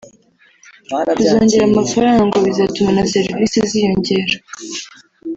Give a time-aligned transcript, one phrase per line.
[1.15, 4.35] Kuzongera amafaranga ngo bizatuma na serivisi ziyongera